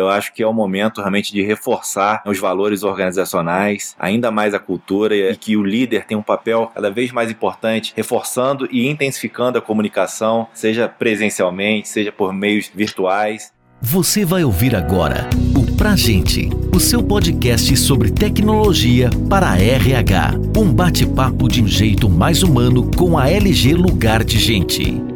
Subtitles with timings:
[0.00, 4.58] eu acho que é o momento realmente de reforçar os valores organizacionais, ainda mais a
[4.58, 9.58] cultura e que o líder tem um papel cada vez mais importante, reforçando e intensificando
[9.58, 13.52] a comunicação, seja presencialmente, seja por meios virtuais.
[13.82, 20.34] Você vai ouvir agora o Pra Gente, o seu podcast sobre tecnologia para a RH.
[20.54, 25.09] Um bate-papo de um jeito mais humano com a LG Lugar de Gente.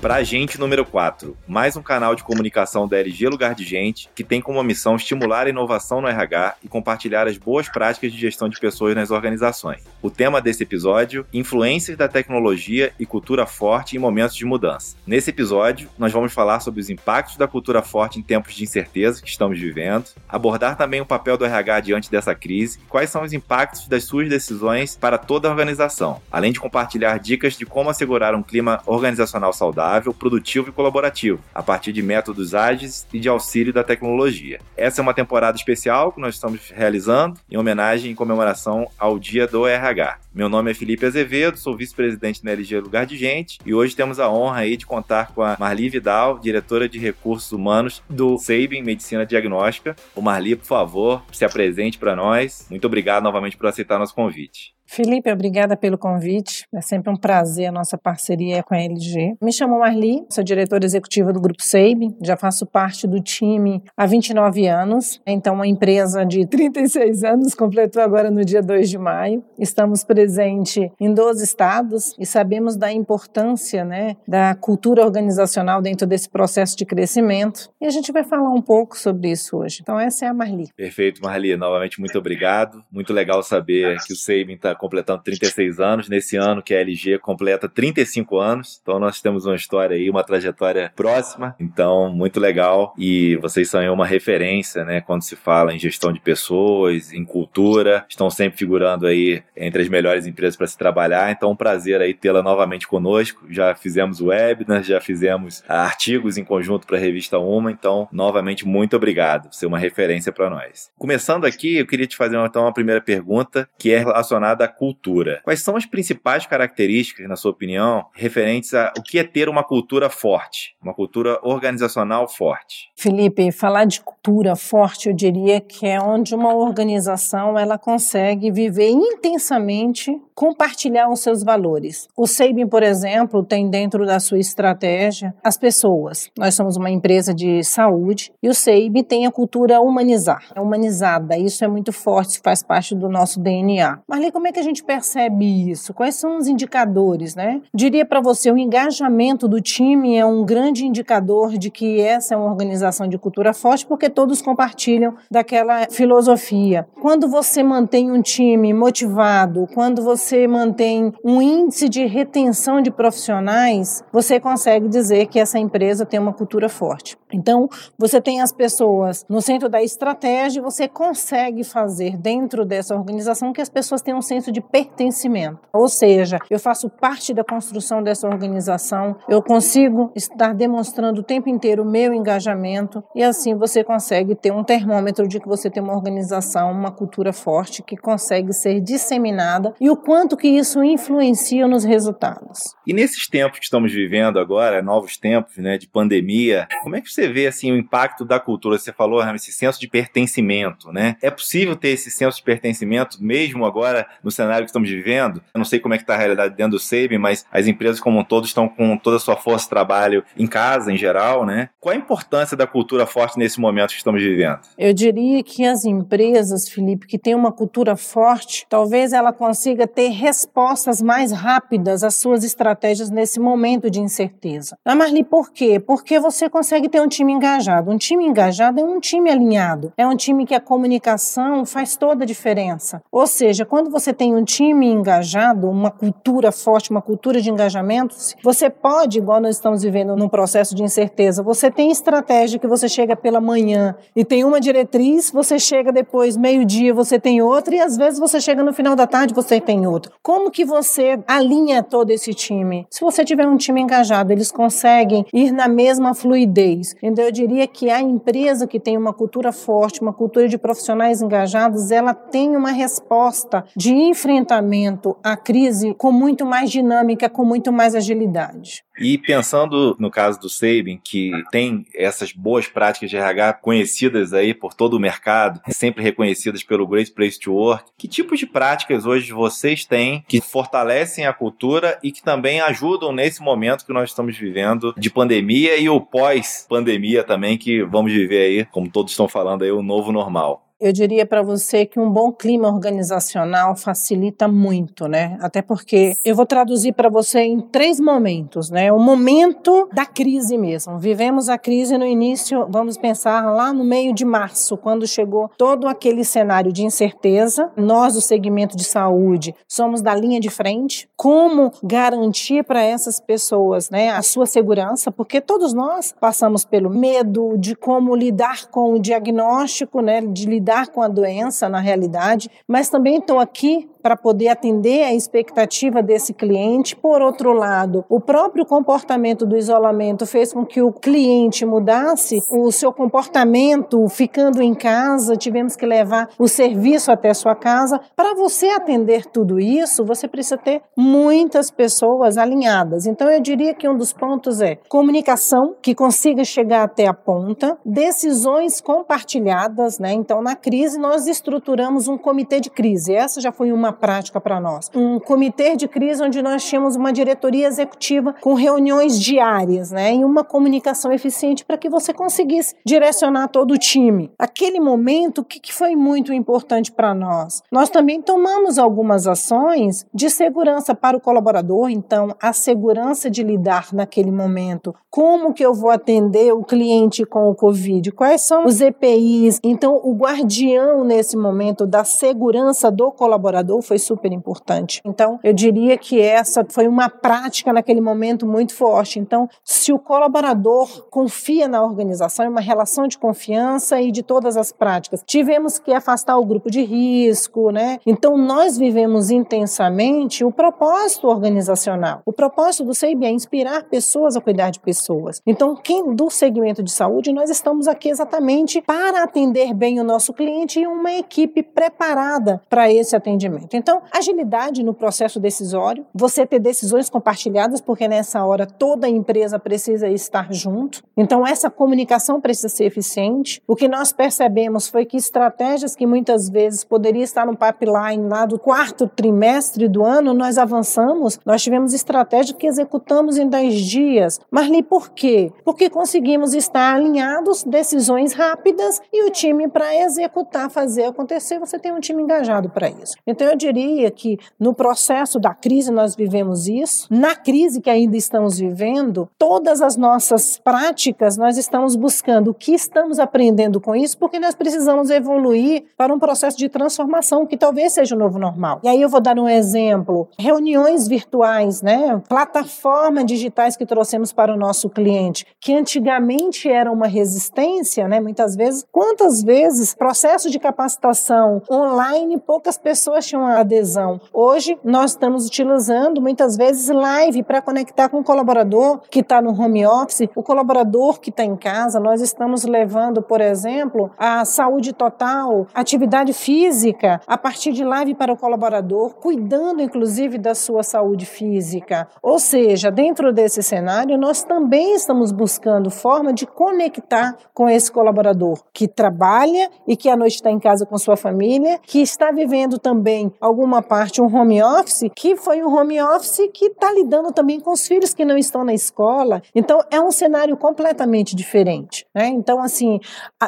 [0.00, 4.24] Pra Gente número 4, mais um canal de comunicação da LG Lugar de Gente, que
[4.24, 8.48] tem como missão estimular a inovação no RH e compartilhar as boas práticas de gestão
[8.48, 9.82] de pessoas nas organizações.
[10.00, 14.96] O tema desse episódio: influências da tecnologia e cultura forte em momentos de mudança.
[15.06, 19.20] Nesse episódio, nós vamos falar sobre os impactos da cultura forte em tempos de incerteza
[19.20, 23.34] que estamos vivendo, abordar também o papel do RH diante dessa crise, quais são os
[23.34, 28.34] impactos das suas decisões para toda a organização, além de compartilhar dicas de como assegurar
[28.34, 33.72] um clima organizacional saudável produtivo e colaborativo, a partir de métodos ágeis e de auxílio
[33.72, 34.60] da tecnologia.
[34.76, 39.46] Essa é uma temporada especial que nós estamos realizando em homenagem e comemoração ao Dia
[39.46, 40.18] do RH.
[40.32, 44.20] Meu nome é Felipe Azevedo, sou vice-presidente na LG Lugar de Gente e hoje temos
[44.20, 48.82] a honra aí de contar com a Marli Vidal, diretora de recursos humanos do Sabin
[48.82, 49.96] Medicina Diagnóstica.
[50.14, 52.66] O Marli, por favor, se apresente para nós.
[52.70, 54.72] Muito obrigado novamente por aceitar nosso convite.
[54.92, 56.66] Felipe, obrigada pelo convite.
[56.74, 59.36] É sempre um prazer a nossa parceria com a LG.
[59.40, 64.04] Me chamo Marli, sou diretora executiva do Grupo SEIB, já faço parte do time há
[64.04, 65.20] 29 anos.
[65.24, 69.44] Então, uma empresa de 36 anos completou agora no dia 2 de maio.
[69.56, 76.28] Estamos presentes em 12 estados e sabemos da importância né, da cultura organizacional dentro desse
[76.28, 77.70] processo de crescimento.
[77.80, 79.78] E a gente vai falar um pouco sobre isso hoje.
[79.82, 80.66] Então, essa é a Marli.
[80.76, 81.56] Perfeito, Marli.
[81.56, 82.84] Novamente, muito obrigado.
[82.90, 87.18] Muito legal saber que o SEIB está completando 36 anos, nesse ano que a LG
[87.18, 88.80] completa 35 anos.
[88.82, 91.54] Então nós temos uma história aí, uma trajetória próxima.
[91.60, 92.94] Então, muito legal.
[92.98, 98.04] E vocês são uma referência, né, quando se fala em gestão de pessoas, em cultura.
[98.08, 101.30] Estão sempre figurando aí entre as melhores empresas para se trabalhar.
[101.30, 103.46] Então, um prazer aí tê-la novamente conosco.
[103.50, 107.70] Já fizemos webinars, já fizemos artigos em conjunto para a revista Uma.
[107.70, 109.52] Então, novamente, muito obrigado.
[109.52, 110.90] Ser uma referência para nós.
[110.98, 115.40] Começando aqui, eu queria te fazer então uma primeira pergunta que é relacionada cultura.
[115.44, 119.64] Quais são as principais características, na sua opinião, referentes a o que é ter uma
[119.64, 122.90] cultura forte, uma cultura organizacional forte?
[122.96, 128.90] Felipe, falar de cultura forte, eu diria que é onde uma organização ela consegue viver
[128.90, 132.08] intensamente, compartilhar os seus valores.
[132.16, 136.30] O Sabin, por exemplo, tem dentro da sua estratégia as pessoas.
[136.38, 141.36] Nós somos uma empresa de saúde e o Sabin tem a cultura humanizar, é humanizada.
[141.36, 144.00] Isso é muito forte, faz parte do nosso DNA.
[144.06, 145.92] Marli, como é que a gente percebe isso?
[145.94, 147.60] Quais são os indicadores, né?
[147.74, 152.36] Diria para você, o engajamento do time é um grande indicador de que essa é
[152.36, 156.86] uma organização de cultura forte, porque todos compartilham daquela filosofia.
[157.00, 164.02] Quando você mantém um time motivado, quando você mantém um índice de retenção de profissionais,
[164.12, 167.18] você consegue dizer que essa empresa tem uma cultura forte.
[167.32, 167.68] Então,
[167.98, 173.60] você tem as pessoas no centro da estratégia, você consegue fazer dentro dessa organização que
[173.60, 175.60] as pessoas tenham um senso senso de pertencimento.
[175.72, 181.48] Ou seja, eu faço parte da construção dessa organização, eu consigo estar demonstrando o tempo
[181.48, 185.82] inteiro o meu engajamento e assim você consegue ter um termômetro de que você tem
[185.82, 191.68] uma organização, uma cultura forte que consegue ser disseminada e o quanto que isso influencia
[191.68, 192.58] nos resultados.
[192.86, 197.08] E nesses tempos que estamos vivendo agora, novos tempos, né, de pandemia, como é que
[197.08, 198.78] você vê assim o impacto da cultura?
[198.78, 201.16] Você falou, esse senso de pertencimento, né?
[201.22, 205.42] É possível ter esse senso de pertencimento mesmo agora no cenário que estamos vivendo.
[205.54, 208.00] Eu não sei como é que está a realidade dentro do SEIB, mas as empresas
[208.00, 211.44] como um todo estão com toda a sua força de trabalho em casa, em geral,
[211.44, 211.70] né?
[211.80, 214.60] Qual a importância da cultura forte nesse momento que estamos vivendo?
[214.76, 220.08] Eu diria que as empresas, Felipe, que têm uma cultura forte, talvez ela consiga ter
[220.08, 224.76] respostas mais rápidas às suas estratégias nesse momento de incerteza.
[224.84, 225.80] Ah, Marli, por quê?
[225.80, 227.90] Porque você consegue ter um time engajado.
[227.90, 232.24] Um time engajado é um time alinhado, é um time que a comunicação faz toda
[232.24, 233.02] a diferença.
[233.10, 238.14] Ou seja, quando você tem um time engajado, uma cultura forte, uma cultura de engajamento,
[238.42, 242.86] você pode, igual nós estamos vivendo num processo de incerteza, você tem estratégia que você
[242.86, 247.80] chega pela manhã e tem uma diretriz, você chega depois meio-dia, você tem outra e
[247.80, 250.12] às vezes você chega no final da tarde, você tem outro.
[250.22, 252.86] Como que você alinha todo esse time?
[252.90, 256.94] Se você tiver um time engajado, eles conseguem ir na mesma fluidez.
[257.02, 261.22] Então eu diria que a empresa que tem uma cultura forte, uma cultura de profissionais
[261.22, 267.72] engajados, ela tem uma resposta de enfrentamento à crise com muito mais dinâmica, com muito
[267.72, 268.82] mais agilidade.
[268.98, 274.52] E pensando no caso do Sabin, que tem essas boas práticas de RH conhecidas aí
[274.52, 279.06] por todo o mercado, sempre reconhecidas pelo Great Place to Work, que tipos de práticas
[279.06, 284.10] hoje vocês têm que fortalecem a cultura e que também ajudam nesse momento que nós
[284.10, 289.28] estamos vivendo de pandemia e o pós-pandemia também que vamos viver aí, como todos estão
[289.28, 290.69] falando aí, o novo normal?
[290.80, 295.36] Eu diria para você que um bom clima organizacional facilita muito, né?
[295.40, 298.90] Até porque eu vou traduzir para você em três momentos, né?
[298.90, 300.98] O momento da crise mesmo.
[300.98, 305.86] Vivemos a crise no início, vamos pensar lá no meio de março, quando chegou todo
[305.86, 307.70] aquele cenário de incerteza.
[307.76, 311.08] Nós do segmento de saúde somos da linha de frente.
[311.14, 315.12] Como garantir para essas pessoas, né, a sua segurança?
[315.12, 320.69] Porque todos nós passamos pelo medo de como lidar com o diagnóstico, né, de lidar
[320.70, 326.02] lidar com a doença na realidade, mas também estou aqui para poder atender a expectativa
[326.02, 326.96] desse cliente.
[326.96, 332.70] Por outro lado, o próprio comportamento do isolamento fez com que o cliente mudasse o
[332.72, 338.00] seu comportamento ficando em casa, tivemos que levar o serviço até sua casa.
[338.16, 343.06] Para você atender tudo isso, você precisa ter muitas pessoas alinhadas.
[343.06, 347.78] Então eu diria que um dos pontos é comunicação que consiga chegar até a ponta,
[347.84, 350.12] decisões compartilhadas, né?
[350.12, 353.14] Então na crise nós estruturamos um comitê de crise.
[353.14, 354.90] Essa já foi uma uma prática para nós.
[354.94, 360.24] Um comitê de crise onde nós tínhamos uma diretoria executiva com reuniões diárias, né, e
[360.24, 364.30] uma comunicação eficiente para que você conseguisse direcionar todo o time.
[364.38, 367.62] Aquele momento, o que, que foi muito importante para nós?
[367.70, 373.88] Nós também tomamos algumas ações de segurança para o colaborador, então a segurança de lidar
[373.92, 374.94] naquele momento.
[375.10, 378.12] Como que eu vou atender o cliente com o Covid?
[378.12, 379.58] Quais são os EPIs?
[379.64, 385.00] Então, o guardião nesse momento da segurança do colaborador foi super importante.
[385.04, 389.18] Então, eu diria que essa foi uma prática naquele momento muito forte.
[389.18, 394.56] Então, se o colaborador confia na organização, é uma relação de confiança e de todas
[394.56, 395.22] as práticas.
[395.26, 397.98] Tivemos que afastar o grupo de risco, né?
[398.06, 402.22] Então, nós vivemos intensamente o propósito organizacional.
[402.24, 405.40] O propósito do CIB é inspirar pessoas a cuidar de pessoas.
[405.46, 410.32] Então, quem do segmento de saúde, nós estamos aqui exatamente para atender bem o nosso
[410.32, 413.69] cliente e uma equipe preparada para esse atendimento.
[413.76, 419.58] Então, agilidade no processo decisório, você ter decisões compartilhadas, porque nessa hora toda a empresa
[419.58, 421.02] precisa estar junto.
[421.16, 423.62] Então, essa comunicação precisa ser eficiente.
[423.66, 428.46] O que nós percebemos foi que estratégias que muitas vezes poderiam estar no pipeline lá
[428.46, 434.40] do quarto trimestre do ano, nós avançamos, nós tivemos estratégias que executamos em 10 dias.
[434.50, 435.52] Mas li por quê?
[435.64, 441.92] Porque conseguimos estar alinhados, decisões rápidas e o time para executar, fazer acontecer, você tem
[441.92, 443.14] um time engajado para isso.
[443.26, 447.06] Então, eu diria que no processo da crise nós vivemos isso.
[447.10, 452.72] Na crise que ainda estamos vivendo, todas as nossas práticas nós estamos buscando o que
[452.72, 457.92] estamos aprendendo com isso, porque nós precisamos evoluir para um processo de transformação que talvez
[457.92, 458.80] seja o novo normal.
[458.82, 462.20] E aí eu vou dar um exemplo: reuniões virtuais, né?
[462.28, 468.20] Plataformas digitais que trouxemos para o nosso cliente, que antigamente era uma resistência, né?
[468.20, 474.20] Muitas vezes, quantas vezes processo de capacitação online poucas pessoas tinham adesão.
[474.32, 479.50] Hoje, nós estamos utilizando muitas vezes live para conectar com o colaborador que está no
[479.50, 481.98] home office, o colaborador que está em casa.
[482.00, 488.32] Nós estamos levando, por exemplo, a saúde total, atividade física, a partir de live para
[488.32, 492.08] o colaborador, cuidando inclusive da sua saúde física.
[492.22, 498.62] Ou seja, dentro desse cenário, nós também estamos buscando forma de conectar com esse colaborador
[498.72, 502.78] que trabalha e que à noite está em casa com sua família, que está vivendo
[502.78, 507.58] também alguma parte um home office, que foi um home office que está lidando também
[507.58, 509.42] com os filhos que não estão na escola.
[509.54, 512.06] Então, é um cenário completamente diferente.
[512.14, 512.28] Né?
[512.28, 513.00] Então, assim,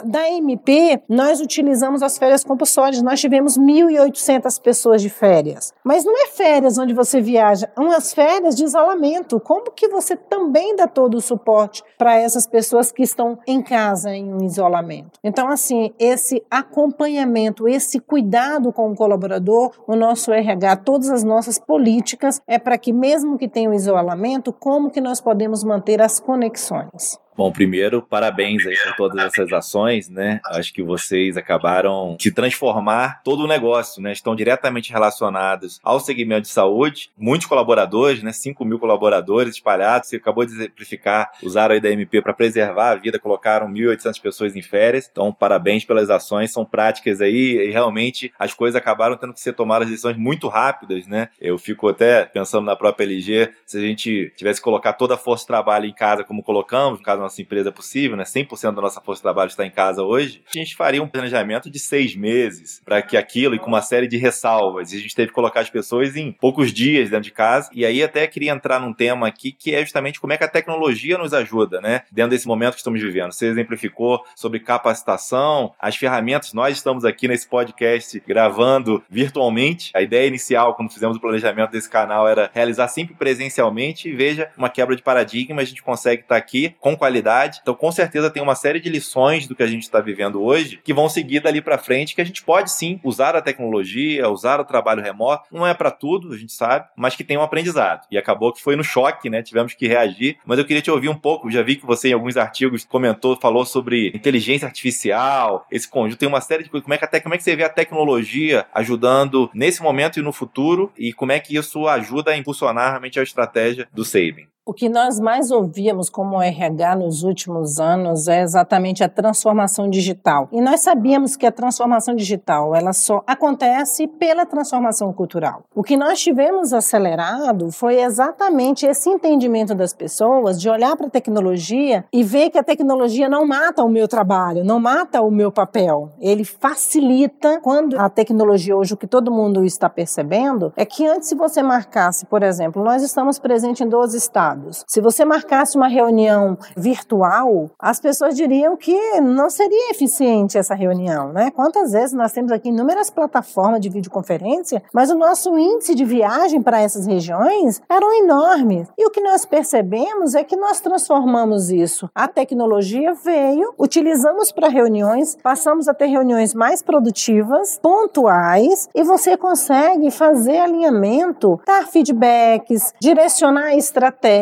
[0.05, 3.03] da MP, nós utilizamos as férias compulsórias.
[3.03, 5.73] Nós tivemos 1.800 pessoas de férias.
[5.85, 9.39] Mas não é férias onde você viaja, umas férias de isolamento.
[9.41, 14.15] Como que você também dá todo o suporte para essas pessoas que estão em casa
[14.15, 15.19] em um isolamento?
[15.23, 21.59] Então, assim, esse acompanhamento, esse cuidado com o colaborador, o nosso RH, todas as nossas
[21.59, 26.21] políticas é para que mesmo que tenha o isolamento, como que nós podemos manter as
[26.21, 27.19] conexões?
[27.35, 30.39] Bom, primeiro, parabéns aí por todas essas ações, né?
[30.47, 34.13] Acho que vocês acabaram de transformar todo o negócio, né?
[34.13, 37.11] Estão diretamente relacionados ao segmento de saúde.
[37.17, 38.33] Muitos colaboradores, né?
[38.33, 40.11] 5 mil colaboradores espalhados.
[40.11, 44.63] Você acabou de exemplificar, usaram a IDMP para preservar a vida, colocaram 1.800 pessoas em
[44.63, 45.09] férias.
[45.11, 49.55] Então, parabéns pelas ações, são práticas aí e realmente as coisas acabaram tendo que ser
[49.55, 51.31] tomadas decisões muito rápidas, né?
[51.41, 55.19] Eu fico até pensando na própria LG, se a gente tivesse que colocar toda a
[55.19, 58.25] força de trabalho em casa como colocamos, no caso nossa empresa possível, né?
[58.25, 61.71] 100% da nossa força de trabalho está em casa hoje, a gente faria um planejamento
[61.71, 65.15] de seis meses para que aquilo, e com uma série de ressalvas, e a gente
[65.15, 67.71] teve que colocar as pessoas em poucos dias dentro de casa.
[67.73, 70.49] E aí até queria entrar num tema aqui que é justamente como é que a
[70.49, 72.03] tecnologia nos ajuda, né?
[72.11, 73.33] Dentro desse momento que estamos vivendo.
[73.33, 76.53] Você exemplificou sobre capacitação, as ferramentas.
[76.53, 79.91] Nós estamos aqui nesse podcast gravando virtualmente.
[79.95, 84.09] A ideia inicial, quando fizemos o planejamento desse canal, era realizar sempre presencialmente.
[84.09, 87.59] E veja, uma quebra de paradigma, a gente consegue estar aqui com qualidade qualidade.
[87.63, 90.81] Então, com certeza, tem uma série de lições do que a gente está vivendo hoje
[90.83, 94.61] que vão seguir dali para frente, que a gente pode sim usar a tecnologia, usar
[94.61, 95.49] o trabalho remoto.
[95.53, 98.07] Não é para tudo, a gente sabe, mas que tem um aprendizado.
[98.11, 99.43] E acabou que foi no choque, né?
[99.43, 100.39] Tivemos que reagir.
[100.47, 101.51] Mas eu queria te ouvir um pouco.
[101.51, 106.19] Já vi que você, em alguns artigos, comentou, falou sobre inteligência artificial, esse conjunto.
[106.19, 106.85] Tem uma série de coisas.
[106.85, 110.23] Como é que, até, como é que você vê a tecnologia ajudando nesse momento e
[110.23, 110.91] no futuro?
[110.97, 114.47] E como é que isso ajuda a impulsionar realmente a estratégia do saving?
[114.65, 120.49] O que nós mais ouvíamos como RH nos últimos anos é exatamente a transformação digital.
[120.53, 125.65] E nós sabíamos que a transformação digital, ela só acontece pela transformação cultural.
[125.75, 131.11] O que nós tivemos acelerado foi exatamente esse entendimento das pessoas de olhar para a
[131.11, 135.51] tecnologia e ver que a tecnologia não mata o meu trabalho, não mata o meu
[135.51, 136.11] papel.
[136.21, 141.31] Ele facilita quando a tecnologia hoje o que todo mundo está percebendo é que antes
[141.31, 144.52] se você marcasse, por exemplo, nós estamos presentes em 12 estados
[144.87, 151.33] se você marcasse uma reunião virtual, as pessoas diriam que não seria eficiente essa reunião,
[151.33, 151.51] né?
[151.51, 156.63] Quantas vezes nós temos aqui inúmeras plataformas de videoconferência, mas o nosso índice de viagem
[156.63, 158.89] para essas regiões eram enormes.
[158.99, 162.09] E o que nós percebemos é que nós transformamos isso.
[162.15, 169.37] A tecnologia veio, utilizamos para reuniões, passamos a ter reuniões mais produtivas, pontuais, e você
[169.37, 174.42] consegue fazer alinhamento, dar feedbacks, direcionar estratégias estratégia,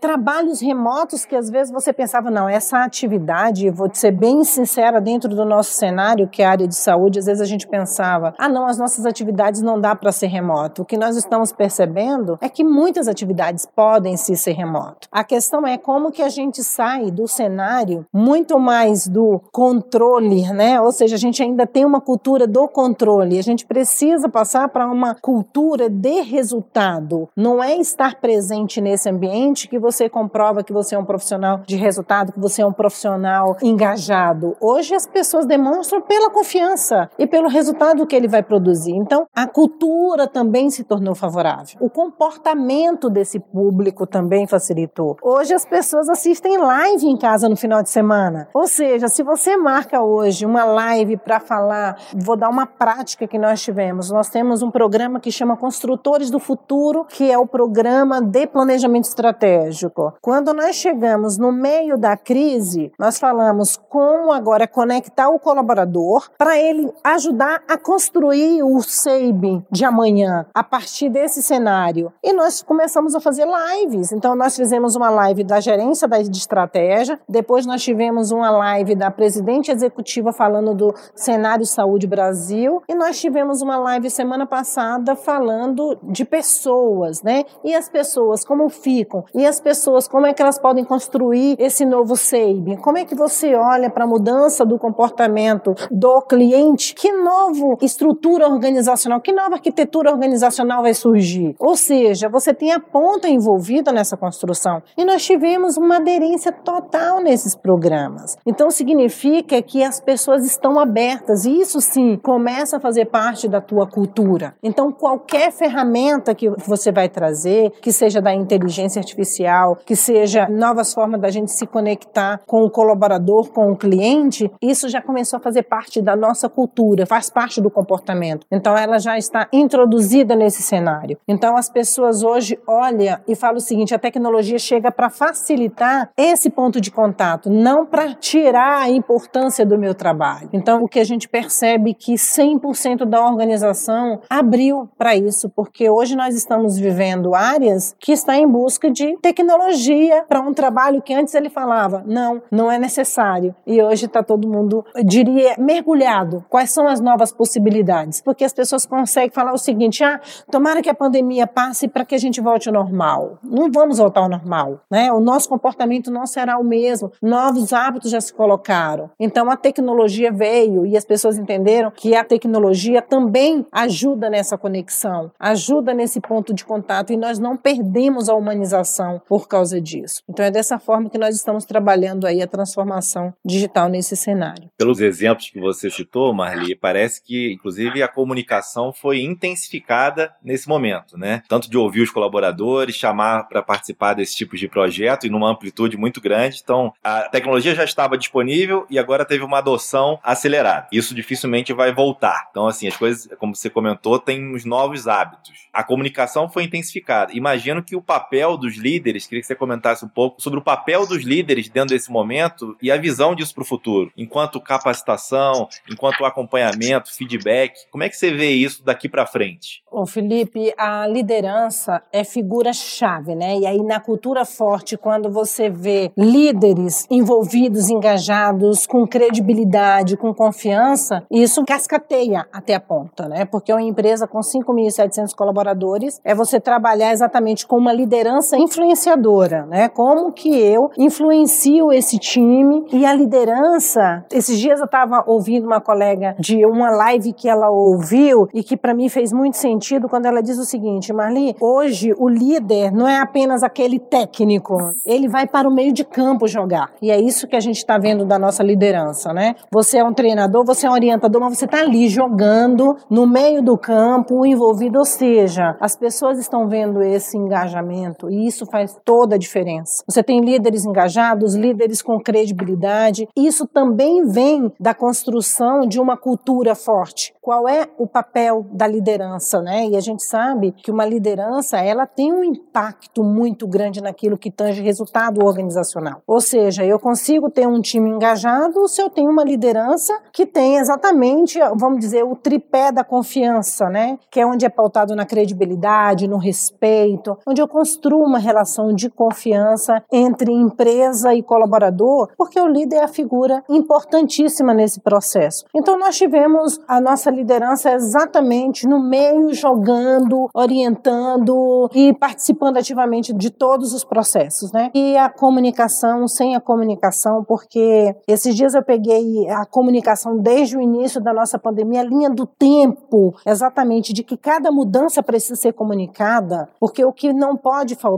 [0.00, 5.34] trabalhos remotos que às vezes você pensava, não, essa atividade, vou ser bem sincera, dentro
[5.34, 8.48] do nosso cenário, que é a área de saúde, às vezes a gente pensava, ah,
[8.48, 10.82] não, as nossas atividades não dá para ser remoto.
[10.82, 15.08] O que nós estamos percebendo é que muitas atividades podem sim ser remoto.
[15.10, 20.80] A questão é como que a gente sai do cenário muito mais do controle, né?
[20.80, 23.38] Ou seja, a gente ainda tem uma cultura do controle.
[23.38, 27.28] A gente precisa passar para uma cultura de resultado.
[27.36, 31.60] Não é estar presente nesse ambiente ambiente que você comprova que você é um profissional
[31.64, 34.56] de resultado, que você é um profissional engajado.
[34.60, 38.92] Hoje as pessoas demonstram pela confiança e pelo resultado que ele vai produzir.
[38.92, 41.76] Então, a cultura também se tornou favorável.
[41.80, 45.16] O comportamento desse público também facilitou.
[45.22, 48.48] Hoje as pessoas assistem live em casa no final de semana.
[48.52, 53.38] Ou seja, se você marca hoje uma live para falar, vou dar uma prática que
[53.38, 54.10] nós tivemos.
[54.10, 59.11] Nós temos um programa que chama Construtores do Futuro, que é o programa de planejamento
[59.12, 60.14] estratégico.
[60.20, 66.58] Quando nós chegamos no meio da crise, nós falamos como agora conectar o colaborador para
[66.58, 72.12] ele ajudar a construir o SEIB de amanhã a partir desse cenário.
[72.22, 74.12] E nós começamos a fazer lives.
[74.12, 79.10] Então nós fizemos uma live da gerência de estratégia, depois nós tivemos uma live da
[79.10, 85.98] presidente executiva falando do cenário saúde Brasil e nós tivemos uma live semana passada falando
[86.02, 87.44] de pessoas, né?
[87.64, 89.24] E as pessoas como ficam ficam?
[89.34, 92.76] E as pessoas, como é que elas podem construir esse novo SEIB?
[92.78, 96.94] Como é que você olha para a mudança do comportamento do cliente?
[96.94, 101.54] Que nova estrutura organizacional, que nova arquitetura organizacional vai surgir?
[101.58, 104.82] Ou seja, você tem a ponta envolvida nessa construção.
[104.96, 108.36] E nós tivemos uma aderência total nesses programas.
[108.46, 113.60] Então significa que as pessoas estão abertas e isso sim começa a fazer parte da
[113.60, 114.54] tua cultura.
[114.62, 120.48] Então qualquer ferramenta que você vai trazer, que seja da inteligência inteligência artificial, que seja
[120.48, 125.38] novas formas da gente se conectar com o colaborador, com o cliente, isso já começou
[125.38, 128.46] a fazer parte da nossa cultura, faz parte do comportamento.
[128.50, 131.18] Então ela já está introduzida nesse cenário.
[131.26, 136.50] Então as pessoas hoje olham e falam o seguinte: a tecnologia chega para facilitar esse
[136.50, 140.48] ponto de contato, não para tirar a importância do meu trabalho.
[140.52, 145.88] Então o que a gente percebe é que 100% da organização abriu para isso, porque
[145.88, 151.00] hoje nós estamos vivendo áreas que está em busca busca de tecnologia para um trabalho
[151.00, 153.54] que antes ele falava, não, não é necessário.
[153.66, 156.44] E hoje está todo mundo, diria, mergulhado.
[156.48, 158.20] Quais são as novas possibilidades?
[158.20, 160.20] Porque as pessoas conseguem falar o seguinte: ah,
[160.50, 163.38] tomara que a pandemia passe para que a gente volte ao normal.
[163.42, 165.12] Não vamos voltar ao normal, né?
[165.12, 167.12] O nosso comportamento não será o mesmo.
[167.20, 169.10] Novos hábitos já se colocaram.
[169.18, 175.30] Então a tecnologia veio e as pessoas entenderam que a tecnologia também ajuda nessa conexão,
[175.38, 180.22] ajuda nesse ponto de contato e nós não perdemos a humanização por causa disso.
[180.28, 184.70] Então é dessa forma que nós estamos trabalhando aí a transformação digital nesse cenário.
[184.78, 191.18] Pelos exemplos que você citou, Marli, parece que inclusive a comunicação foi intensificada nesse momento,
[191.18, 191.42] né?
[191.48, 195.96] Tanto de ouvir os colaboradores, chamar para participar desse tipo de projeto e numa amplitude
[195.96, 196.60] muito grande.
[196.62, 200.86] Então, a tecnologia já estava disponível e agora teve uma adoção acelerada.
[200.92, 202.48] Isso dificilmente vai voltar.
[202.50, 205.52] Então, assim, as coisas, como você comentou, têm os novos hábitos.
[205.72, 207.32] A comunicação foi intensificada.
[207.32, 211.06] Imagino que o papel dos líderes, queria que você comentasse um pouco sobre o papel
[211.06, 216.24] dos líderes dentro desse momento e a visão disso para o futuro, enquanto capacitação, enquanto
[216.24, 217.74] acompanhamento, feedback.
[217.90, 219.82] Como é que você vê isso daqui para frente?
[219.90, 223.58] Ô Felipe, a liderança é figura-chave, né?
[223.58, 231.24] E aí na cultura forte, quando você vê líderes envolvidos, engajados, com credibilidade, com confiança,
[231.30, 233.44] isso cascateia até a ponta, né?
[233.44, 239.88] Porque uma empresa com 5.700 colaboradores é você trabalhar exatamente com uma liderança influenciadora, né?
[239.88, 244.24] Como que eu influencio esse time e a liderança.
[244.32, 248.76] Esses dias eu estava ouvindo uma colega de uma live que ela ouviu e que
[248.76, 253.08] para mim fez muito sentido quando ela diz o seguinte, Marli, hoje o líder não
[253.08, 256.92] é apenas aquele técnico, ele vai para o meio de campo jogar.
[257.00, 259.54] E é isso que a gente está vendo da nossa liderança, né?
[259.70, 263.62] Você é um treinador, você é um orientador, mas você está ali jogando no meio
[263.62, 269.34] do campo, envolvido, ou seja, as pessoas estão vendo esse engajamento e isso faz toda
[269.34, 270.02] a diferença.
[270.08, 273.28] Você tem líderes engajados, líderes com credibilidade.
[273.36, 277.34] Isso também vem da construção de uma cultura forte.
[277.42, 279.86] Qual é o papel da liderança, né?
[279.88, 284.50] E a gente sabe que uma liderança, ela tem um impacto muito grande naquilo que
[284.50, 286.22] tange resultado organizacional.
[286.26, 290.76] Ou seja, eu consigo ter um time engajado se eu tenho uma liderança que tem
[290.76, 294.18] exatamente, vamos dizer, o tripé da confiança, né?
[294.30, 299.10] Que é onde é pautado na credibilidade, no respeito, onde eu construo uma relação de
[299.10, 305.64] confiança entre empresa e colaborador, porque o líder é a figura importantíssima nesse processo.
[305.74, 313.50] Então nós tivemos a nossa liderança exatamente no meio, jogando, orientando e participando ativamente de
[313.50, 314.90] todos os processos, né?
[314.94, 320.80] E a comunicação, sem a comunicação, porque esses dias eu peguei a comunicação desde o
[320.80, 325.72] início da nossa pandemia, a linha do tempo, exatamente, de que cada mudança precisa ser
[325.72, 328.11] comunicada, porque o que não pode faltar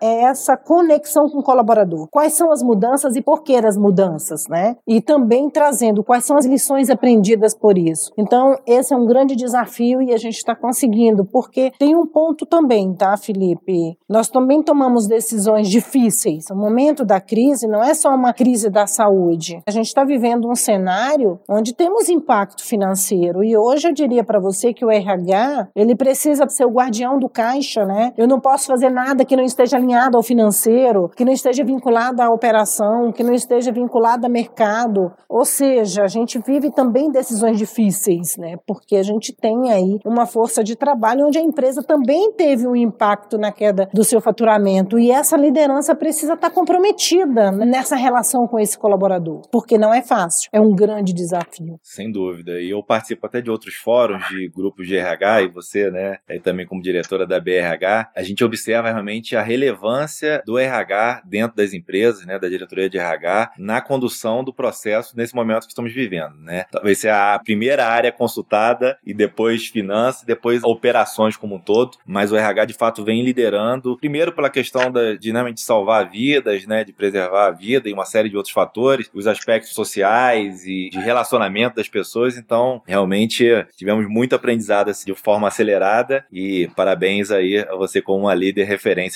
[0.00, 2.08] é essa conexão com o colaborador.
[2.10, 4.76] Quais são as mudanças e por que das mudanças, né?
[4.86, 8.12] E também trazendo quais são as lições aprendidas por isso.
[8.16, 12.46] Então, esse é um grande desafio e a gente está conseguindo, porque tem um ponto
[12.46, 13.98] também, tá, Felipe?
[14.08, 16.46] Nós também tomamos decisões difíceis.
[16.50, 19.62] O momento da crise não é só uma crise da saúde.
[19.66, 24.38] A gente está vivendo um cenário onde temos impacto financeiro e hoje eu diria para
[24.38, 28.12] você que o RH ele precisa ser o guardião do caixa, né?
[28.16, 32.20] Eu não posso fazer nada que não esteja alinhado ao financeiro, que não esteja vinculado
[32.20, 35.12] à operação, que não esteja vinculado a mercado.
[35.28, 38.56] Ou seja, a gente vive também decisões difíceis, né?
[38.66, 42.74] Porque a gente tem aí uma força de trabalho onde a empresa também teve um
[42.74, 48.58] impacto na queda do seu faturamento e essa liderança precisa estar comprometida nessa relação com
[48.58, 51.78] esse colaborador, porque não é fácil, é um grande desafio.
[51.82, 52.60] Sem dúvida.
[52.60, 56.40] E eu participo até de outros fóruns de grupos de RH e você, né, aí
[56.40, 61.72] também como diretora da BRH, a gente observa realmente a relevância do RH dentro das
[61.72, 66.36] empresas, né, da diretoria de RH na condução do processo nesse momento que estamos vivendo,
[66.38, 66.64] né?
[66.70, 72.32] Talvez seja a primeira área consultada e depois finanças, depois operações como um todo, mas
[72.32, 76.84] o RH de fato vem liderando, primeiro pela questão da dinâmica de salvar vidas, né,
[76.84, 80.98] de preservar a vida e uma série de outros fatores, os aspectos sociais e de
[80.98, 83.44] relacionamento das pessoas, então realmente
[83.76, 88.64] tivemos muito aprendizado assim, de forma acelerada e parabéns aí a você como uma líder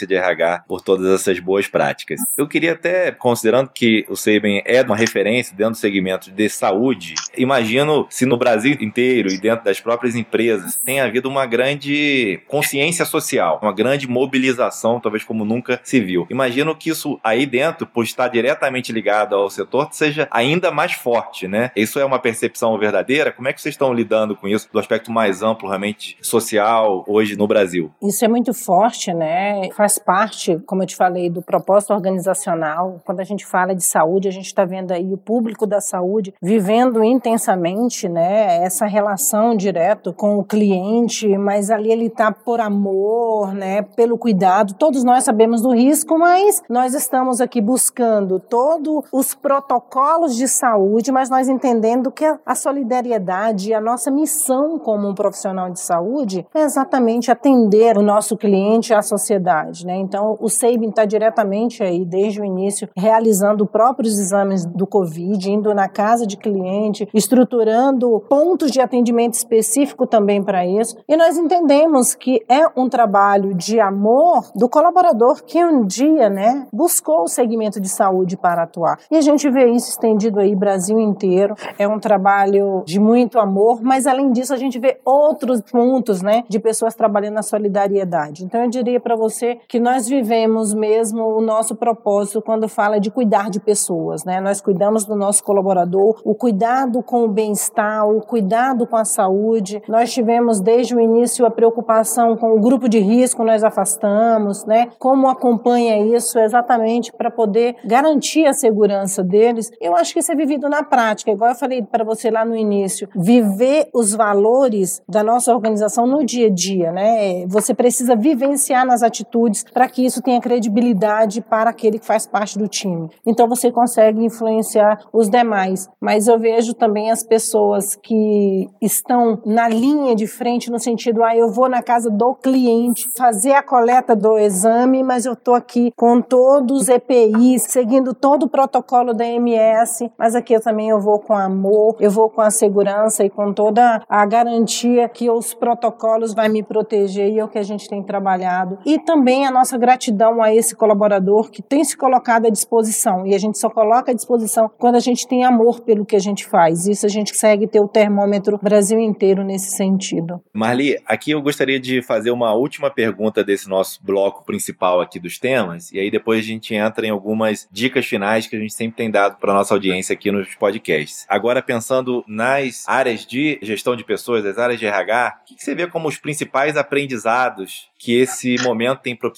[0.06, 2.20] de RH por todas essas boas práticas.
[2.36, 7.14] Eu queria até, considerando que o Saben é uma referência dentro do segmento de saúde,
[7.36, 13.04] imagino se no Brasil inteiro e dentro das próprias empresas tem havido uma grande consciência
[13.04, 16.26] social, uma grande mobilização, talvez como nunca se viu.
[16.30, 21.46] Imagino que isso aí dentro, por estar diretamente ligado ao setor, seja ainda mais forte,
[21.46, 21.70] né?
[21.76, 23.32] Isso é uma percepção verdadeira?
[23.32, 27.36] Como é que vocês estão lidando com isso do aspecto mais amplo, realmente social, hoje
[27.36, 27.92] no Brasil?
[28.02, 29.68] Isso é muito forte, né?
[29.82, 33.00] Faz parte, como eu te falei, do propósito organizacional.
[33.04, 36.32] Quando a gente fala de saúde, a gente está vendo aí o público da saúde
[36.40, 43.52] vivendo intensamente, né, essa relação direto com o cliente, mas ali ele está por amor,
[43.52, 44.74] né, pelo cuidado.
[44.74, 51.10] Todos nós sabemos do risco, mas nós estamos aqui buscando todos os protocolos de saúde,
[51.10, 56.60] mas nós entendendo que a solidariedade, a nossa missão como um profissional de saúde é
[56.60, 59.96] exatamente atender o nosso cliente, a sociedade, né?
[59.96, 65.74] Então, o Sabin está diretamente aí desde o início realizando próprios exames do Covid, indo
[65.74, 70.96] na casa de cliente, estruturando pontos de atendimento específico também para isso.
[71.08, 76.66] E nós entendemos que é um trabalho de amor do colaborador que um dia, né,
[76.72, 78.98] buscou o segmento de saúde para atuar.
[79.10, 81.54] E a gente vê isso estendido aí Brasil inteiro.
[81.78, 86.44] É um trabalho de muito amor, mas além disso a gente vê outros pontos, né,
[86.48, 88.44] de pessoas trabalhando na solidariedade.
[88.44, 93.10] Então eu diria para você que nós vivemos mesmo o nosso propósito quando fala de
[93.10, 94.40] cuidar de pessoas, né?
[94.40, 99.82] Nós cuidamos do nosso colaborador, o cuidado com o bem-estar, o cuidado com a saúde.
[99.88, 104.88] Nós tivemos desde o início a preocupação com o grupo de risco, nós afastamos, né?
[104.98, 109.70] Como acompanha isso exatamente para poder garantir a segurança deles.
[109.80, 112.56] Eu acho que isso é vivido na prática, igual eu falei para você lá no
[112.56, 117.46] início, viver os valores da nossa organização no dia a dia, né?
[117.46, 122.58] Você precisa vivenciar nas atitudes para que isso tenha credibilidade para aquele que faz parte
[122.58, 123.08] do time.
[123.26, 125.88] Então você consegue influenciar os demais.
[126.00, 131.36] Mas eu vejo também as pessoas que estão na linha de frente no sentido, ah,
[131.36, 135.92] eu vou na casa do cliente fazer a coleta do exame, mas eu estou aqui
[135.96, 141.00] com todos os EPIs, seguindo todo o protocolo da MS, mas aqui eu também eu
[141.00, 145.54] vou com amor, eu vou com a segurança e com toda a garantia que os
[145.54, 148.78] protocolos vai me proteger e é o que a gente tem trabalhado.
[148.84, 153.26] E também a nossa gratidão a esse colaborador que tem se colocado à disposição.
[153.26, 156.20] E a gente só coloca à disposição quando a gente tem amor pelo que a
[156.20, 156.86] gente faz.
[156.86, 160.40] Isso a gente consegue ter o termômetro Brasil inteiro nesse sentido.
[160.52, 165.38] Marli, aqui eu gostaria de fazer uma última pergunta desse nosso bloco principal aqui dos
[165.38, 168.96] temas, e aí depois a gente entra em algumas dicas finais que a gente sempre
[168.96, 171.26] tem dado para nossa audiência aqui nos podcasts.
[171.28, 175.74] Agora, pensando nas áreas de gestão de pessoas, as áreas de RH, o que você
[175.74, 179.31] vê como os principais aprendizados que esse momento tem propiciado?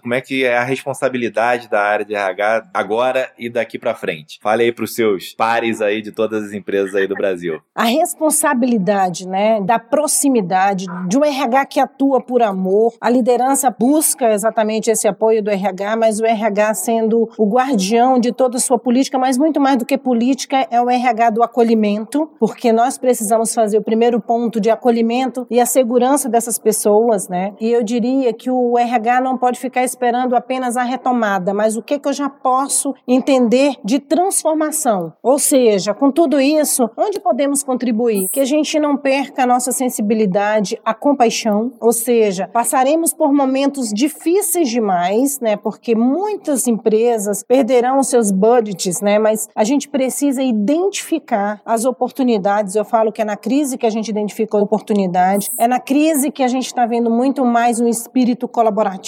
[0.00, 4.38] Como é que é a responsabilidade da área de RH agora e daqui para frente?
[4.42, 7.60] Fale aí para os seus pares aí de todas as empresas aí do Brasil.
[7.74, 12.94] A responsabilidade, né, da proximidade, de um RH que atua por amor.
[13.00, 18.32] A liderança busca exatamente esse apoio do RH, mas o RH sendo o guardião de
[18.32, 22.30] toda a sua política, mas muito mais do que política, é o RH do acolhimento,
[22.40, 27.54] porque nós precisamos fazer o primeiro ponto de acolhimento e a segurança dessas pessoas, né?
[27.60, 31.76] E eu diria diria que o RH não pode ficar esperando apenas a retomada, mas
[31.76, 35.12] o que, que eu já posso entender de transformação.
[35.20, 38.28] Ou seja, com tudo isso, onde podemos contribuir?
[38.30, 43.90] Que a gente não perca a nossa sensibilidade, a compaixão, ou seja, passaremos por momentos
[43.92, 45.56] difíceis demais, né?
[45.56, 49.18] Porque muitas empresas perderão seus budgets, né?
[49.18, 52.76] Mas a gente precisa identificar as oportunidades.
[52.76, 56.30] Eu falo que é na crise que a gente identifica a oportunidade, é na crise
[56.30, 59.05] que a gente está vendo muito mais um espírito colaborativo.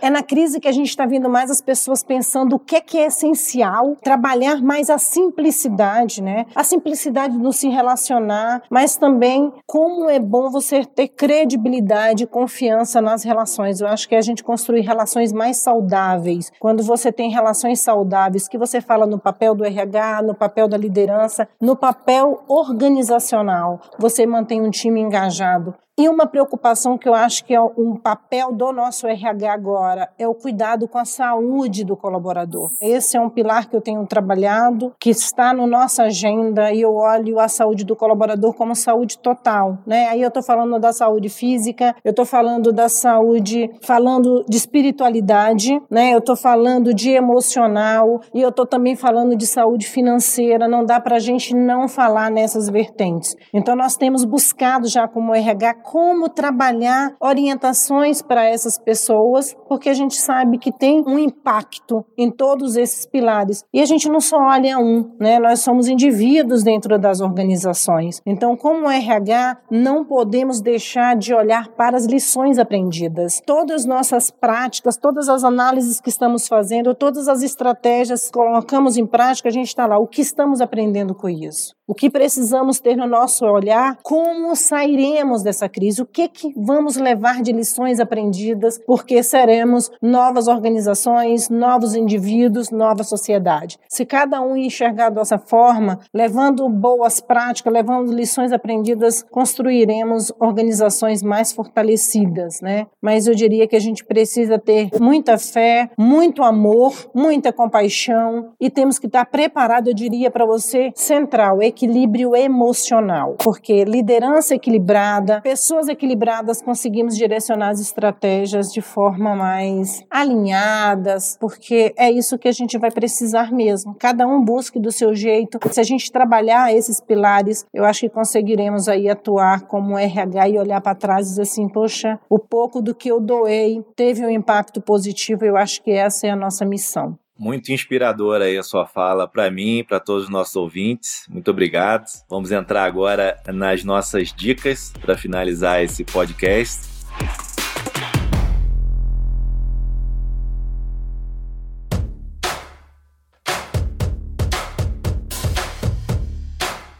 [0.00, 2.80] É na crise que a gente está vendo mais as pessoas pensando o que é,
[2.80, 6.46] que é essencial, trabalhar mais a simplicidade, né?
[6.54, 13.00] A simplicidade no se relacionar, mas também como é bom você ter credibilidade e confiança
[13.00, 13.80] nas relações.
[13.80, 16.52] Eu acho que é a gente construir relações mais saudáveis.
[16.58, 20.76] Quando você tem relações saudáveis, que você fala no papel do RH, no papel da
[20.76, 25.74] liderança, no papel organizacional, você mantém um time engajado.
[25.98, 30.28] E uma preocupação que eu acho que é um papel do nosso RH agora é
[30.28, 32.70] o cuidado com a saúde do colaborador.
[32.80, 36.82] Esse é um pilar que eu tenho trabalhado, que está na no nossa agenda e
[36.82, 40.08] eu olho a saúde do colaborador como saúde total, né?
[40.08, 45.80] Aí eu estou falando da saúde física, eu estou falando da saúde, falando de espiritualidade,
[45.90, 46.12] né?
[46.12, 50.68] Eu estou falando de emocional e eu estou também falando de saúde financeira.
[50.68, 53.34] Não dá para a gente não falar nessas vertentes.
[53.52, 59.94] Então nós temos buscado já como RH como trabalhar orientações para essas pessoas, porque a
[59.94, 63.62] gente sabe que tem um impacto em todos esses pilares.
[63.72, 65.38] E a gente não só olha um, né?
[65.38, 68.20] Nós somos indivíduos dentro das organizações.
[68.26, 73.40] Então, como RH, não podemos deixar de olhar para as lições aprendidas.
[73.46, 78.96] Todas as nossas práticas, todas as análises que estamos fazendo, todas as estratégias que colocamos
[78.96, 79.98] em prática, a gente está lá.
[79.98, 81.76] O que estamos aprendendo com isso?
[81.86, 83.96] O que precisamos ter no nosso olhar?
[84.02, 86.00] Como sairemos dessa crise?
[86.00, 88.80] O que, que vamos levar de lições aprendidas?
[88.86, 93.78] Porque seremos novas organizações, novos indivíduos, nova sociedade.
[93.86, 101.52] Se cada um enxergar dessa forma, levando boas práticas, levando lições aprendidas, construiremos organizações mais
[101.52, 102.86] fortalecidas, né?
[103.02, 108.70] Mas eu diria que a gente precisa ter muita fé, muito amor, muita compaixão e
[108.70, 115.65] temos que estar preparado, eu diria para você, central, equilíbrio emocional, porque liderança equilibrada, pessoas
[115.88, 122.78] equilibradas conseguimos direcionar as estratégias de forma mais alinhadas, porque é isso que a gente
[122.78, 123.94] vai precisar mesmo.
[123.98, 125.58] Cada um busque do seu jeito.
[125.70, 130.58] Se a gente trabalhar esses pilares, eu acho que conseguiremos aí atuar como RH e
[130.58, 134.30] olhar para trás e dizer assim, poxa, o pouco do que eu doei teve um
[134.30, 135.44] impacto positivo.
[135.44, 137.18] Eu acho que essa é a nossa missão.
[137.38, 141.26] Muito inspiradora aí a sua fala para mim, para todos os nossos ouvintes.
[141.28, 142.06] Muito obrigado.
[142.28, 146.96] Vamos entrar agora nas nossas dicas para finalizar esse podcast.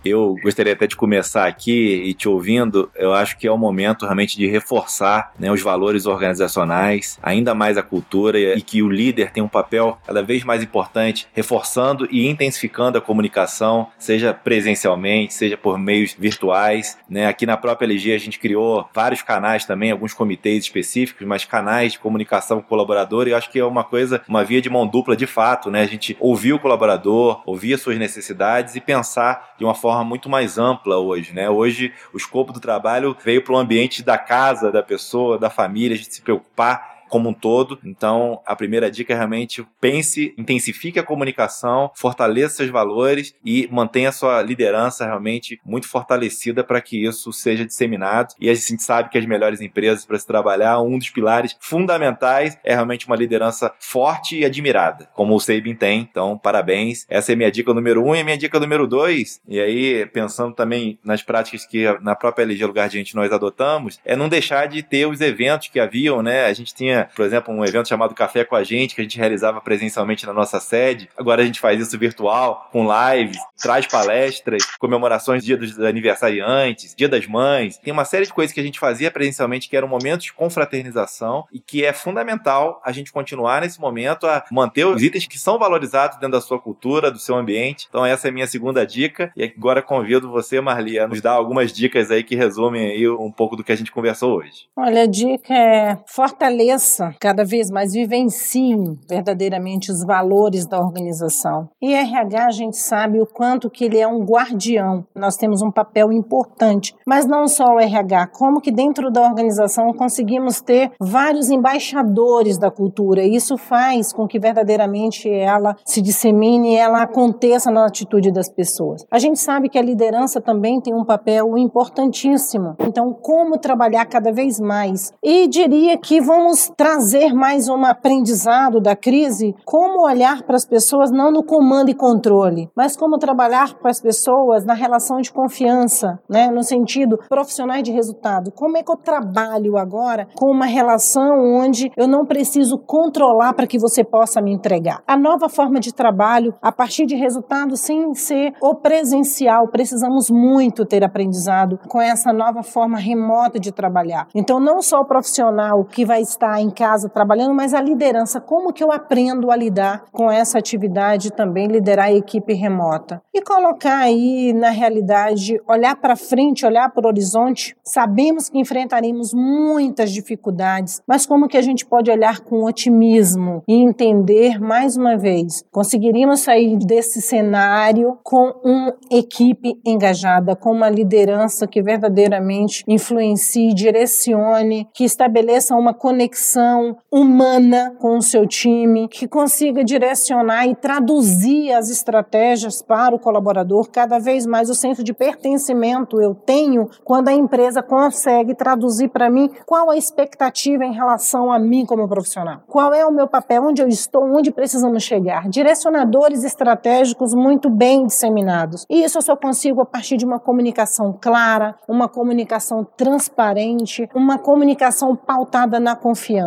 [0.06, 4.04] Eu gostaria até de começar aqui e te ouvindo, eu acho que é o momento
[4.04, 9.30] realmente de reforçar né, os valores organizacionais, ainda mais a cultura e que o líder
[9.30, 15.56] tem um papel cada vez mais importante, reforçando e intensificando a comunicação, seja presencialmente, seja
[15.56, 16.98] por meios virtuais.
[17.08, 17.26] Né?
[17.26, 21.92] Aqui na própria LG a gente criou vários canais também, alguns comitês específicos, mas canais
[21.92, 24.70] de comunicação com o colaborador e eu acho que é uma coisa, uma via de
[24.70, 25.82] mão dupla de fato, né?
[25.82, 30.04] A gente ouvir o colaborador, ouvir as suas necessidades e pensar de uma forma forma
[30.04, 31.48] muito mais ampla hoje, né?
[31.48, 35.94] Hoje o escopo do trabalho veio para o ambiente da casa, da pessoa, da família,
[35.94, 37.78] a gente se preocupar como um todo.
[37.82, 44.12] Então, a primeira dica é realmente pense, intensifique a comunicação, fortaleça seus valores e mantenha
[44.12, 48.34] sua liderança realmente muito fortalecida para que isso seja disseminado.
[48.38, 52.58] E a gente sabe que as melhores empresas para se trabalhar, um dos pilares fundamentais
[52.62, 56.00] é realmente uma liderança forte e admirada, como o Sabin tem.
[56.00, 57.06] Então, parabéns.
[57.08, 59.40] Essa é minha dica número um e a minha dica número dois.
[59.48, 63.98] E aí, pensando também nas práticas que na própria LG Lugar de Gente nós adotamos,
[64.04, 66.44] é não deixar de ter os eventos que haviam, né?
[66.44, 69.18] A gente tinha por exemplo, um evento chamado Café com a Gente, que a gente
[69.18, 71.08] realizava presencialmente na nossa sede.
[71.16, 77.08] Agora a gente faz isso virtual, com lives, traz palestras, comemorações dia dos aniversariantes, dia
[77.08, 77.78] das mães.
[77.78, 81.44] Tem uma série de coisas que a gente fazia presencialmente que eram momentos de confraternização
[81.52, 85.58] e que é fundamental a gente continuar nesse momento a manter os itens que são
[85.58, 87.86] valorizados dentro da sua cultura, do seu ambiente.
[87.88, 91.32] Então essa é a minha segunda dica e agora convido você, Marli, a nos dar
[91.32, 94.66] algumas dicas aí que resumem aí um pouco do que a gente conversou hoje.
[94.76, 96.85] Olha, a dica é fortaleça
[97.20, 101.68] cada vez mais vivenciem verdadeiramente os valores da organização.
[101.80, 105.04] E RH a gente sabe o quanto que ele é um guardião.
[105.14, 109.92] Nós temos um papel importante, mas não só o RH, como que dentro da organização
[109.92, 113.22] conseguimos ter vários embaixadores da cultura.
[113.24, 119.04] Isso faz com que verdadeiramente ela se dissemine e ela aconteça na atitude das pessoas.
[119.10, 122.76] A gente sabe que a liderança também tem um papel importantíssimo.
[122.80, 125.12] Então, como trabalhar cada vez mais?
[125.22, 131.10] E diria que vamos trazer mais um aprendizado da crise, como olhar para as pessoas
[131.10, 136.18] não no comando e controle, mas como trabalhar com as pessoas na relação de confiança,
[136.28, 138.52] né, no sentido profissional de resultado.
[138.52, 143.66] Como é que eu trabalho agora com uma relação onde eu não preciso controlar para
[143.66, 145.02] que você possa me entregar?
[145.06, 150.84] A nova forma de trabalho a partir de resultado sem ser o presencial, precisamos muito
[150.84, 154.28] ter aprendizado com essa nova forma remota de trabalhar.
[154.34, 158.72] Então, não só o profissional que vai estar em casa trabalhando, mas a liderança, como
[158.72, 163.22] que eu aprendo a lidar com essa atividade também, liderar a equipe remota.
[163.32, 169.32] E colocar aí, na realidade, olhar para frente, olhar para o horizonte, sabemos que enfrentaremos
[169.32, 175.16] muitas dificuldades, mas como que a gente pode olhar com otimismo e entender, mais uma
[175.16, 183.74] vez, conseguiríamos sair desse cenário com uma equipe engajada, com uma liderança que verdadeiramente influencie,
[183.74, 190.74] direcione, que estabeleça uma conexão conexão humana com o seu time, que consiga direcionar e
[190.74, 193.88] traduzir as estratégias para o colaborador.
[193.90, 199.30] Cada vez mais o senso de pertencimento eu tenho quando a empresa consegue traduzir para
[199.30, 202.62] mim qual a expectativa em relação a mim como profissional.
[202.66, 205.48] Qual é o meu papel, onde eu estou, onde precisamos chegar.
[205.48, 208.86] Direcionadores estratégicos muito bem disseminados.
[208.88, 214.38] E isso eu só consigo a partir de uma comunicação clara, uma comunicação transparente, uma
[214.38, 216.45] comunicação pautada na confiança.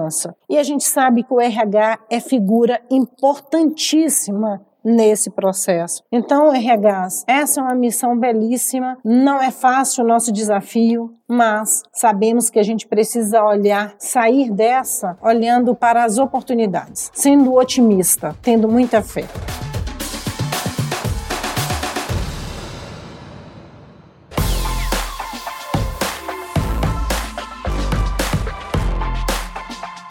[0.49, 6.03] E a gente sabe que o RH é figura importantíssima nesse processo.
[6.11, 12.49] Então, RHs, essa é uma missão belíssima, não é fácil o nosso desafio, mas sabemos
[12.49, 19.01] que a gente precisa olhar, sair dessa olhando para as oportunidades, sendo otimista, tendo muita
[19.01, 19.25] fé.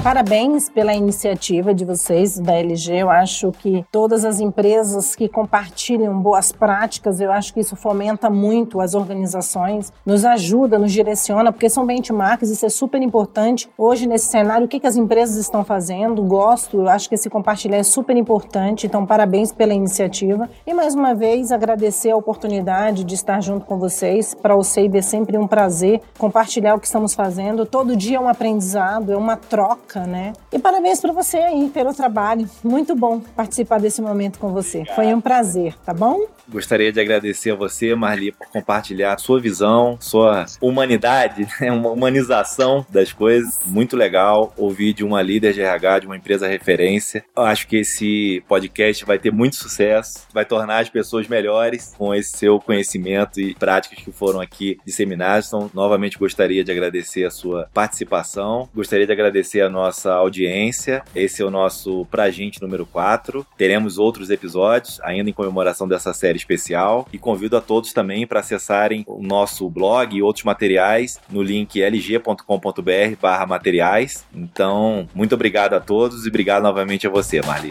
[0.08, 2.94] Parabéns pela iniciativa de vocês da LG.
[2.94, 8.30] Eu acho que todas as empresas que compartilham boas práticas, eu acho que isso fomenta
[8.30, 13.68] muito as organizações, nos ajuda, nos direciona, porque são benchmarks, isso é super importante.
[13.76, 16.22] Hoje, nesse cenário, o que, que as empresas estão fazendo?
[16.22, 18.86] Gosto, eu acho que esse compartilhar é super importante.
[18.86, 20.48] Então, parabéns pela iniciativa.
[20.66, 24.32] E mais uma vez, agradecer a oportunidade de estar junto com vocês.
[24.32, 27.66] Para o SEIB é sempre um prazer compartilhar o que estamos fazendo.
[27.66, 30.32] Todo dia é um aprendizado, é uma troca né?
[30.52, 32.48] E parabéns para você aí pelo trabalho.
[32.62, 34.78] Muito bom participar desse momento com você.
[34.78, 34.96] Obrigado.
[34.96, 36.26] Foi um prazer, tá bom?
[36.48, 41.70] Gostaria de agradecer a você, Marli, por compartilhar a sua visão, sua humanidade, né?
[41.70, 43.58] uma humanização das coisas.
[43.66, 47.22] Muito legal ouvir de uma líder de RH, de uma empresa referência.
[47.36, 52.14] Eu acho que esse podcast vai ter muito sucesso, vai tornar as pessoas melhores com
[52.14, 55.48] esse seu conhecimento e práticas que foram aqui disseminadas.
[55.48, 58.68] Então, novamente gostaria de agradecer a sua participação.
[58.74, 61.02] Gostaria de agradecer a nossa audiência.
[61.14, 63.46] Esse é o nosso Pra Gente número 4.
[63.56, 68.40] Teremos outros episódios ainda em comemoração dessa série especial e convido a todos também para
[68.40, 74.26] acessarem o nosso blog e outros materiais no link lg.com.br/materiais.
[74.34, 77.70] Então, muito obrigado a todos e obrigado novamente a você, Marli.